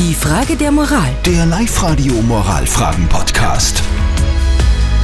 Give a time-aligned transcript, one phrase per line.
[0.00, 1.10] Die Frage der Moral.
[1.26, 3.82] Der Live-Radio Moralfragen-Podcast.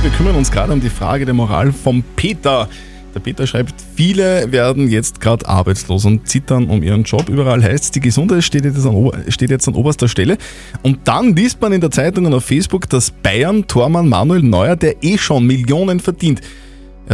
[0.01, 2.67] Wir kümmern uns gerade um die Frage der Moral vom Peter.
[3.15, 7.29] Der Peter schreibt, viele werden jetzt gerade arbeitslos und zittern um ihren Job.
[7.29, 10.39] Überall heißt es, die Gesundheit steht jetzt, an, steht jetzt an oberster Stelle.
[10.83, 15.05] Und dann liest man in der Zeitung und auf Facebook, dass Bayern-Tormann Manuel Neuer, der
[15.05, 16.41] eh schon Millionen verdient,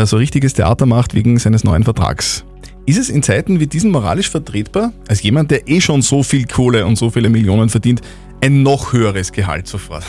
[0.05, 2.45] so richtiges Theater macht wegen seines neuen Vertrags.
[2.85, 6.47] Ist es in Zeiten wie diesen moralisch vertretbar, als jemand, der eh schon so viel
[6.47, 8.01] Kohle und so viele Millionen verdient,
[8.41, 10.09] ein noch höheres Gehalt zu fordern?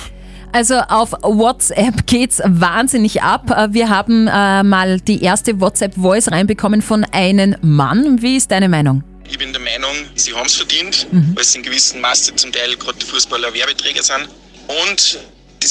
[0.51, 3.51] Also auf WhatsApp geht's wahnsinnig ab.
[3.51, 8.21] Äh, Wir haben äh, mal die erste WhatsApp-Voice reinbekommen von einem Mann.
[8.21, 9.03] Wie ist deine Meinung?
[9.29, 12.75] Ich bin der Meinung, sie haben es verdient, weil sie in gewissem Maße zum Teil
[12.77, 14.27] gerade Fußballer Werbeträger sind.
[14.67, 15.19] Und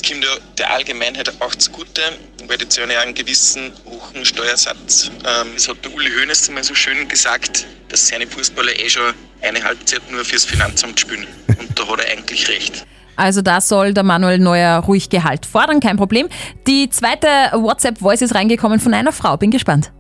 [0.02, 2.02] das kommt ja der Allgemeinheit auch zugute,
[2.46, 5.10] weil die zahlen ja einen gewissen hohen Steuersatz.
[5.24, 9.14] Ähm, das hat der Uli Hoeneß einmal so schön gesagt, dass seine Fußballer eh schon
[9.42, 11.26] eine Halbzeit nur fürs Finanzamt spielen.
[11.58, 12.84] Und da hat er eigentlich recht.
[13.16, 16.28] Also da soll der Manuel Neuer ruhig Gehalt fordern, kein Problem.
[16.66, 19.36] Die zweite WhatsApp-Voice ist reingekommen von einer Frau.
[19.36, 19.92] Bin gespannt.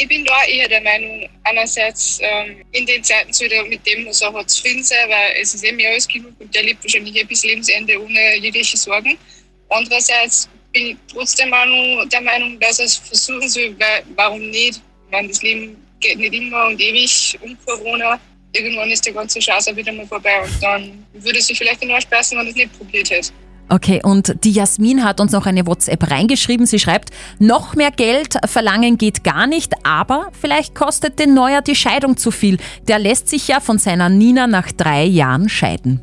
[0.00, 4.06] Ich bin da eher der Meinung, einerseits ähm, in den Zeiten soll er mit dem,
[4.06, 6.84] was er hat, zufrieden sein, weil es ist eh mehr als genug und der lebt
[6.84, 9.18] wahrscheinlich eh bis Lebensende ohne jegliche Sorgen.
[9.70, 14.80] Andererseits bin ich trotzdem auch der Meinung, dass er es versuchen soll, weil warum nicht?
[15.10, 18.18] Weil das Leben geht nicht immer und ewig um Corona.
[18.52, 22.38] Irgendwann ist die ganze Chance wieder mal vorbei und dann würde sie vielleicht in beißen,
[22.38, 23.30] wenn er es nicht probiert hätte.
[23.70, 26.64] Okay, und die Jasmin hat uns noch eine WhatsApp reingeschrieben.
[26.64, 31.74] Sie schreibt, noch mehr Geld verlangen geht gar nicht, aber vielleicht kostet den Neuer die
[31.74, 32.56] Scheidung zu viel.
[32.88, 36.02] Der lässt sich ja von seiner Nina nach drei Jahren scheiden.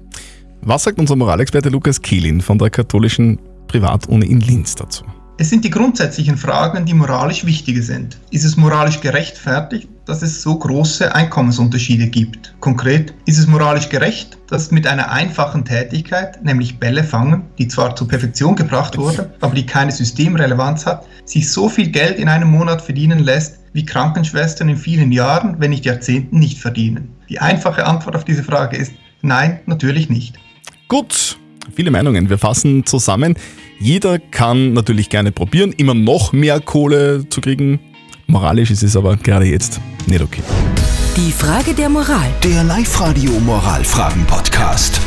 [0.61, 5.05] Was sagt unser Moralexperte Lukas Kehlin von der katholischen Privatuni in Linz dazu?
[5.37, 8.17] Es sind die grundsätzlichen Fragen, die moralisch wichtige sind.
[8.31, 12.55] Ist es moralisch gerechtfertigt, dass es so große Einkommensunterschiede gibt?
[12.61, 17.97] Konkret, ist es moralisch gerecht, dass mit einer einfachen Tätigkeit, nämlich Bälle fangen, die zwar
[17.97, 22.49] zur Perfektion gebracht wurde, aber die keine Systemrelevanz hat, sich so viel Geld in einem
[22.49, 27.09] Monat verdienen lässt, wie Krankenschwestern in vielen Jahren, wenn nicht Jahrzehnten, nicht verdienen?
[27.27, 30.39] Die einfache Antwort auf diese Frage ist nein, natürlich nicht.
[30.87, 31.37] Gut,
[31.73, 32.29] viele Meinungen.
[32.29, 33.35] Wir fassen zusammen.
[33.79, 37.79] Jeder kann natürlich gerne probieren, immer noch mehr Kohle zu kriegen.
[38.27, 40.41] Moralisch ist es aber gerade jetzt nicht okay.
[41.17, 42.29] Die Frage der Moral.
[42.43, 44.99] Der Live-Radio Moralfragen-Podcast.